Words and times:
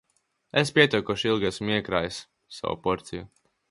"Es 0.61 0.71
pietiekoši 0.77 1.31
ilgi 1.33 1.51
esmu 1.51 1.71
"iekrājis" 1.77 2.21
savu 2.61 2.85
porciju." 2.89 3.35